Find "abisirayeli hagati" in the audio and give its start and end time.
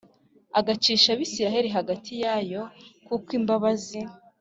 1.11-2.11